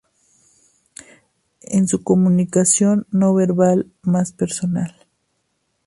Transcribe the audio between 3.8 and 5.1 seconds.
más personal.